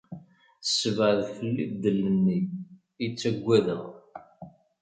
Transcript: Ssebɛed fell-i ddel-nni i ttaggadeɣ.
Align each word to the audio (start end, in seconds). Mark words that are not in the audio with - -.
Ssebɛed 0.63 1.19
fell-i 1.35 1.65
ddel-nni 1.71 2.39
i 3.05 3.07
ttaggadeɣ. 3.09 3.83